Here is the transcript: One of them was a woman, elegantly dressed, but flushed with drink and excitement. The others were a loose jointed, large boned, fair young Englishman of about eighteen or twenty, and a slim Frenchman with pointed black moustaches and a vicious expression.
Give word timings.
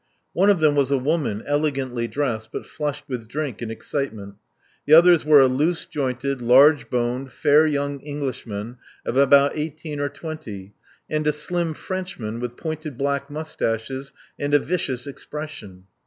One 0.33 0.49
of 0.49 0.61
them 0.61 0.73
was 0.75 0.89
a 0.89 0.97
woman, 0.97 1.43
elegantly 1.45 2.07
dressed, 2.07 2.51
but 2.51 2.65
flushed 2.65 3.03
with 3.07 3.27
drink 3.27 3.61
and 3.61 3.69
excitement. 3.71 4.33
The 4.87 4.95
others 4.95 5.23
were 5.23 5.41
a 5.41 5.47
loose 5.47 5.85
jointed, 5.85 6.41
large 6.41 6.89
boned, 6.89 7.31
fair 7.31 7.67
young 7.67 7.99
Englishman 7.99 8.77
of 9.05 9.15
about 9.15 9.55
eighteen 9.55 9.99
or 9.99 10.09
twenty, 10.09 10.73
and 11.07 11.27
a 11.27 11.31
slim 11.31 11.75
Frenchman 11.75 12.39
with 12.39 12.57
pointed 12.57 12.97
black 12.97 13.29
moustaches 13.29 14.11
and 14.39 14.55
a 14.55 14.59
vicious 14.59 15.05
expression. 15.05 15.83